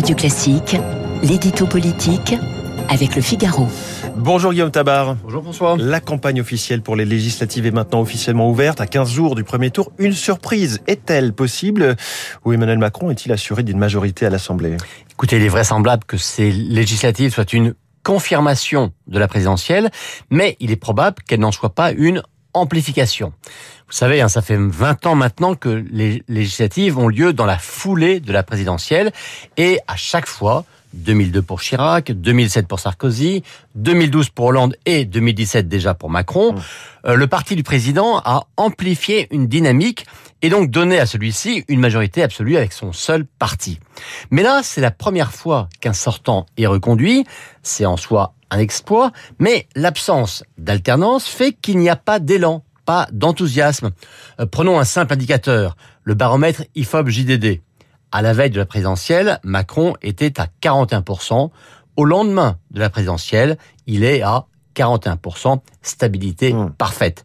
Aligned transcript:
Radio 0.00 0.16
Classique, 0.16 0.78
l'édito 1.22 1.66
politique 1.66 2.34
avec 2.88 3.16
le 3.16 3.20
Figaro. 3.20 3.68
Bonjour 4.16 4.52
Guillaume 4.52 4.70
Tabar. 4.70 5.16
Bonjour 5.16 5.42
François. 5.42 5.76
La 5.78 6.00
campagne 6.00 6.40
officielle 6.40 6.80
pour 6.80 6.96
les 6.96 7.04
législatives 7.04 7.66
est 7.66 7.70
maintenant 7.70 8.00
officiellement 8.00 8.48
ouverte 8.48 8.80
à 8.80 8.86
15 8.86 9.10
jours 9.10 9.34
du 9.34 9.44
premier 9.44 9.70
tour. 9.70 9.92
Une 9.98 10.14
surprise 10.14 10.80
est-elle 10.86 11.34
possible? 11.34 11.96
Ou 12.46 12.54
Emmanuel 12.54 12.78
Macron 12.78 13.10
est-il 13.10 13.30
assuré 13.30 13.62
d'une 13.62 13.76
majorité 13.76 14.24
à 14.24 14.30
l'Assemblée? 14.30 14.78
Écoutez, 15.10 15.36
il 15.36 15.42
est 15.42 15.48
vraisemblable 15.48 16.04
que 16.06 16.16
ces 16.16 16.50
législatives 16.50 17.34
soient 17.34 17.52
une 17.52 17.74
confirmation 18.02 18.94
de 19.06 19.18
la 19.18 19.28
présidentielle, 19.28 19.90
mais 20.30 20.56
il 20.60 20.70
est 20.70 20.76
probable 20.76 21.16
qu'elle 21.28 21.40
n'en 21.40 21.52
soit 21.52 21.74
pas 21.74 21.92
une 21.92 22.22
amplification. 22.54 23.32
Vous 23.86 23.96
savez, 23.96 24.20
hein, 24.20 24.28
ça 24.28 24.42
fait 24.42 24.56
20 24.56 25.06
ans 25.06 25.14
maintenant 25.14 25.54
que 25.54 25.84
les 25.90 26.22
législatives 26.28 26.98
ont 26.98 27.08
lieu 27.08 27.32
dans 27.32 27.46
la 27.46 27.58
foulée 27.58 28.20
de 28.20 28.32
la 28.32 28.42
présidentielle, 28.42 29.12
et 29.56 29.80
à 29.88 29.96
chaque 29.96 30.26
fois, 30.26 30.64
2002 30.94 31.42
pour 31.42 31.60
Chirac, 31.60 32.10
2007 32.10 32.66
pour 32.66 32.80
Sarkozy, 32.80 33.42
2012 33.76 34.30
pour 34.30 34.46
Hollande 34.46 34.76
et 34.86 35.04
2017 35.04 35.68
déjà 35.68 35.94
pour 35.94 36.10
Macron, 36.10 36.52
mmh. 36.52 36.60
euh, 37.06 37.14
le 37.14 37.26
parti 37.26 37.56
du 37.56 37.62
président 37.62 38.18
a 38.18 38.46
amplifié 38.56 39.28
une 39.30 39.46
dynamique 39.46 40.06
et 40.42 40.48
donc 40.48 40.70
donné 40.70 40.98
à 40.98 41.06
celui-ci 41.06 41.64
une 41.68 41.80
majorité 41.80 42.22
absolue 42.22 42.56
avec 42.56 42.72
son 42.72 42.92
seul 42.92 43.24
parti. 43.24 43.78
Mais 44.30 44.42
là, 44.42 44.60
c'est 44.62 44.80
la 44.80 44.90
première 44.90 45.32
fois 45.32 45.68
qu'un 45.80 45.92
sortant 45.92 46.46
est 46.56 46.66
reconduit, 46.66 47.24
c'est 47.62 47.86
en 47.86 47.96
soi 47.96 48.34
un 48.50 48.58
exploit, 48.58 49.12
mais 49.38 49.68
l'absence 49.74 50.44
d'alternance 50.58 51.26
fait 51.26 51.52
qu'il 51.52 51.78
n'y 51.78 51.88
a 51.88 51.96
pas 51.96 52.18
d'élan, 52.18 52.64
pas 52.84 53.08
d'enthousiasme. 53.12 53.90
Euh, 54.40 54.46
prenons 54.46 54.78
un 54.78 54.84
simple 54.84 55.12
indicateur, 55.12 55.76
le 56.04 56.14
baromètre 56.14 56.64
IFOP-JDD. 56.74 57.60
À 58.12 58.22
la 58.22 58.32
veille 58.32 58.50
de 58.50 58.58
la 58.58 58.66
présidentielle, 58.66 59.38
Macron 59.44 59.94
était 60.02 60.40
à 60.40 60.48
41%. 60.62 61.50
Au 61.96 62.04
lendemain 62.04 62.58
de 62.70 62.80
la 62.80 62.90
présidentielle, 62.90 63.56
il 63.86 64.02
est 64.02 64.22
à 64.22 64.46
41%, 64.74 65.60
stabilité 65.82 66.52
mmh. 66.52 66.72
parfaite. 66.76 67.24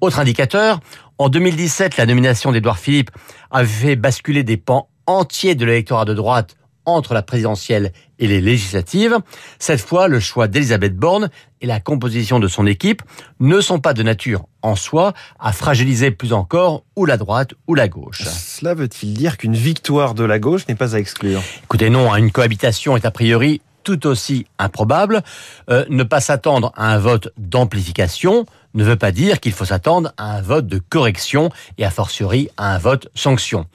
Autre 0.00 0.18
indicateur, 0.18 0.80
en 1.18 1.30
2017, 1.30 1.96
la 1.96 2.04
nomination 2.04 2.52
d'Édouard 2.52 2.78
Philippe 2.78 3.10
avait 3.50 3.66
fait 3.66 3.96
basculer 3.96 4.42
des 4.42 4.58
pans 4.58 4.90
entiers 5.06 5.54
de 5.54 5.64
l'électorat 5.64 6.04
de 6.04 6.12
droite 6.12 6.56
entre 6.84 7.14
la 7.14 7.22
présidentielle 7.22 7.92
et 8.18 8.26
les 8.26 8.40
législatives. 8.40 9.18
Cette 9.58 9.80
fois, 9.80 10.08
le 10.08 10.20
choix 10.20 10.48
d'Elisabeth 10.48 10.96
Borne 10.96 11.30
et 11.60 11.66
la 11.66 11.80
composition 11.80 12.38
de 12.38 12.48
son 12.48 12.66
équipe 12.66 13.02
ne 13.40 13.60
sont 13.60 13.78
pas 13.78 13.94
de 13.94 14.02
nature 14.02 14.44
en 14.62 14.76
soi 14.76 15.12
à 15.38 15.52
fragiliser 15.52 16.10
plus 16.10 16.32
encore 16.32 16.84
ou 16.96 17.06
la 17.06 17.16
droite 17.16 17.54
ou 17.66 17.74
la 17.74 17.88
gauche. 17.88 18.22
Cela 18.24 18.74
veut-il 18.74 19.14
dire 19.14 19.36
qu'une 19.36 19.54
victoire 19.54 20.14
de 20.14 20.24
la 20.24 20.38
gauche 20.38 20.66
n'est 20.68 20.74
pas 20.74 20.94
à 20.94 20.98
exclure? 20.98 21.42
Écoutez, 21.64 21.90
non, 21.90 22.12
hein, 22.12 22.16
une 22.16 22.32
cohabitation 22.32 22.96
est 22.96 23.04
a 23.04 23.10
priori 23.10 23.60
tout 23.84 24.06
aussi 24.06 24.46
improbable. 24.58 25.22
Euh, 25.70 25.84
ne 25.88 26.02
pas 26.02 26.20
s'attendre 26.20 26.72
à 26.76 26.92
un 26.92 26.98
vote 26.98 27.32
d'amplification 27.38 28.44
ne 28.76 28.84
veut 28.84 28.96
pas 28.96 29.10
dire 29.10 29.40
qu'il 29.40 29.52
faut 29.52 29.64
s'attendre 29.64 30.12
à 30.16 30.36
un 30.36 30.42
vote 30.42 30.66
de 30.66 30.78
correction 30.78 31.50
et 31.78 31.84
a 31.84 31.90
fortiori 31.90 32.48
à 32.56 32.74
un 32.74 32.78
vote 32.78 33.08
sanction. 33.14 33.66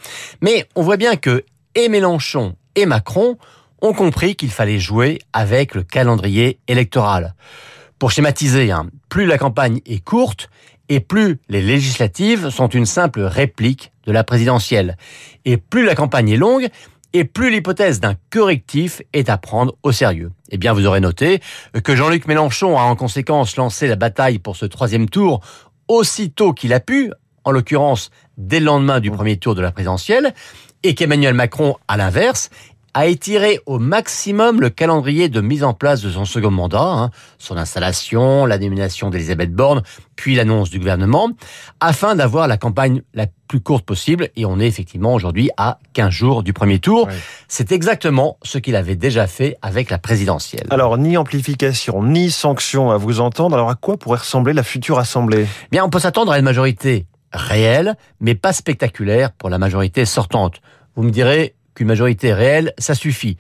Mais 0.42 0.68
on 0.76 0.84
voit 0.84 0.98
bien 0.98 1.16
que 1.16 1.44
et 1.76 1.90
Mélenchon 1.90 2.56
et 2.76 2.86
Macron 2.86 3.38
ont 3.82 3.94
compris 3.94 4.36
qu'il 4.36 4.52
fallait 4.52 4.80
jouer 4.80 5.20
avec 5.34 5.76
le 5.76 5.84
calendrier 5.84 6.60
électoral. 6.68 7.36
Pour 8.00 8.12
schématiser, 8.12 8.72
hein, 8.72 8.88
plus 9.10 9.26
la 9.26 9.38
campagne 9.38 9.82
est 9.86 10.04
courte 10.04 10.50
et 10.90 11.00
plus 11.00 11.40
les 11.50 11.62
législatives 11.62 12.50
sont 12.50 12.68
une 12.68 12.86
simple 12.86 13.22
réplique 13.22 13.92
de 14.06 14.12
la 14.12 14.24
présidentielle. 14.24 14.98
Et 15.46 15.58
plus 15.58 15.86
la 15.86 15.96
campagne 15.96 16.30
est 16.30 16.38
longue, 16.38 16.68
et 17.14 17.26
plus 17.26 17.52
l'hypothèse 17.52 18.00
d'un 18.00 18.16
correctif 18.30 19.02
est 19.14 19.30
à 19.30 19.38
prendre 19.38 19.76
au 19.84 19.92
sérieux. 19.92 20.32
Eh 20.50 20.58
bien, 20.58 20.74
vous 20.74 20.86
aurez 20.86 21.00
noté 21.00 21.42
que 21.84 21.96
Jean-Luc 21.96 22.26
Mélenchon 22.28 22.78
a 22.78 22.84
en 22.84 22.96
conséquence 22.96 23.56
lancé 23.58 23.88
la 23.88 23.96
bataille 23.96 24.40
pour 24.40 24.56
ce 24.56 24.66
troisième 24.66 25.10
tour 25.10 25.42
aussitôt 25.88 26.54
qu'il 26.54 26.74
a 26.74 26.80
pu, 26.80 27.12
en 27.44 27.52
l'occurrence 27.52 28.12
dès 28.38 28.60
le 28.60 28.66
lendemain 28.66 29.00
du 29.00 29.12
premier 29.12 29.38
tour 29.38 29.56
de 29.56 29.62
la 29.62 29.72
présidentielle, 29.72 30.34
et 30.84 30.96
qu'Emmanuel 30.96 31.34
Macron, 31.34 31.76
à 31.88 31.98
l'inverse, 31.98 32.50
a 32.94 33.06
étiré 33.06 33.60
au 33.66 33.80
maximum 33.80 34.60
le 34.60 34.70
calendrier 34.70 35.30
de 35.30 35.42
mise 35.42 35.64
en 35.64 35.74
place 35.74 36.02
de 36.02 36.10
son 36.10 36.26
second 36.26 36.52
mandat, 36.52 36.82
hein, 36.82 37.10
son 37.38 37.58
installation, 37.58 38.46
la 38.46 38.58
nomination 38.58 39.10
d'Elisabeth 39.10 39.54
Borne, 39.54 39.82
puis 40.16 40.36
l'annonce 40.36 40.70
du 40.70 40.80
gouvernement, 40.80 41.30
afin 41.80 42.16
d'avoir 42.16 42.48
la 42.48 42.58
campagne 42.58 43.02
la 43.14 43.28
plus 43.48 43.62
courte 43.62 43.86
possible. 43.86 44.30
Et 44.36 44.46
on 44.46 44.60
est 44.60 44.68
effectivement 44.68 45.14
aujourd'hui 45.14 45.50
à 45.58 45.80
15 45.94 46.10
jours 46.10 46.44
du 46.44 46.54
premier 46.54 46.80
tour. 46.80 47.08
C'est 47.48 47.72
exactement 47.72 48.38
ce 48.44 48.58
qu'il 48.58 48.76
avait 48.76 48.96
déjà 48.96 49.28
fait 49.28 49.58
avec 49.62 49.90
la 49.90 49.98
présidentielle. 49.98 50.68
Alors, 50.70 50.98
ni 50.98 51.18
amplification, 51.18 52.04
ni 52.04 52.32
sanction 52.32 52.92
à 52.92 52.98
vous 52.98 53.20
entendre. 53.20 53.56
Alors, 53.56 53.70
à 53.70 53.76
quoi 53.76 53.98
pourrait 53.98 54.20
ressembler 54.20 54.54
la 54.54 54.64
future 54.64 55.00
Assemblée? 55.00 55.48
Bien, 55.72 55.84
on 55.84 55.90
peut 55.90 56.00
s'attendre 56.00 56.32
à 56.32 56.40
une 56.40 56.46
majorité 56.46 57.06
réelle, 57.34 57.96
mais 58.20 58.36
pas 58.36 58.54
spectaculaire 58.54 59.32
pour 59.32 59.50
la 59.50 59.58
majorité 59.58 60.06
sortante. 60.06 60.62
Vous 60.96 61.04
me 61.04 61.12
direz 61.12 61.56
qu'une 61.82 61.88
majorité 61.88 62.32
réelle, 62.32 62.74
ça 62.78 62.94
suffit. 62.94 63.38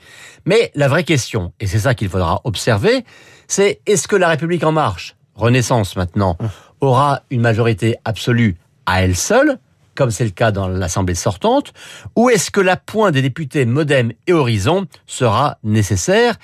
Mais 0.48 0.72
la 0.74 0.88
vraie 0.88 1.04
question, 1.04 1.54
et 1.60 1.68
c'est 1.68 1.78
ça 1.78 1.94
qu'il 1.94 2.10
faudra 2.10 2.42
observer, 2.44 3.06
c'est 3.48 3.82
est-ce 3.86 4.08
que 4.08 4.16
la 4.16 4.30
République 4.30 4.64
en 4.64 4.72
marche, 4.72 5.16
Renaissance 5.36 5.96
maintenant, 5.96 6.40
aura 6.80 7.22
une 7.30 7.42
majorité 7.42 7.98
absolue 8.04 8.58
à 8.88 9.04
elle 9.04 9.16
seule, 9.16 9.60
comme 9.94 10.10
c'est 10.10 10.24
le 10.24 10.32
cas 10.32 10.52
dans 10.52 10.68
l'Assemblée 10.68 11.14
sortante, 11.14 11.72
ou 12.16 12.32
est-ce 12.32 12.50
que 12.50 12.62
la 12.62 12.78
pointe 12.78 13.14
des 13.14 13.22
députés 13.22 13.66
Modem 13.66 14.12
et 14.26 14.34
Horizon 14.34 14.88
sera 15.06 15.60
nécessaire? 15.64 16.38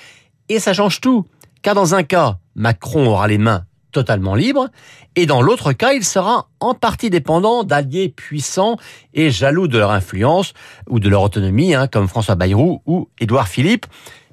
Et 0.49 0.59
ça 0.59 0.73
change 0.73 1.01
tout, 1.01 1.25
car 1.63 1.73
dans 1.73 1.95
un 1.95 2.03
cas, 2.03 2.37
Macron 2.53 3.07
aura 3.07 3.27
les 3.27 3.39
mains 3.39 3.65
totalement 3.91 4.35
libre, 4.35 4.69
et 5.15 5.25
dans 5.25 5.41
l'autre 5.41 5.73
cas, 5.73 5.93
il 5.93 6.03
sera 6.03 6.47
en 6.59 6.73
partie 6.73 7.09
dépendant 7.09 7.63
d'alliés 7.63 8.09
puissants 8.09 8.77
et 9.13 9.31
jaloux 9.31 9.67
de 9.67 9.77
leur 9.77 9.91
influence 9.91 10.53
ou 10.87 10.99
de 10.99 11.09
leur 11.09 11.21
autonomie, 11.21 11.73
hein, 11.73 11.87
comme 11.87 12.07
François 12.07 12.35
Bayrou 12.35 12.81
ou 12.85 13.09
Édouard 13.19 13.47
Philippe. 13.47 13.85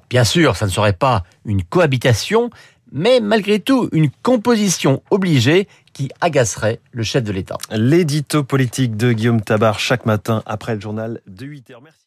Bien 0.09 0.23
sûr, 0.23 0.55
ça 0.55 0.65
ne 0.65 0.71
serait 0.71 0.93
pas 0.93 1.23
une 1.45 1.63
cohabitation, 1.63 2.49
mais 2.91 3.19
malgré 3.19 3.59
tout 3.59 3.89
une 3.91 4.09
composition 4.23 5.01
obligée 5.09 5.67
qui 5.93 6.09
agacerait 6.21 6.79
le 6.91 7.03
chef 7.03 7.23
de 7.23 7.31
l'État. 7.31 7.57
L'édito 7.71 8.43
politique 8.43 8.97
de 8.97 9.13
Guillaume 9.13 9.41
Tabar 9.41 9.79
chaque 9.79 10.05
matin 10.05 10.43
après 10.45 10.75
le 10.75 10.81
journal 10.81 11.21
de 11.25 11.45
8h. 11.45 11.75
Merci. 11.83 12.04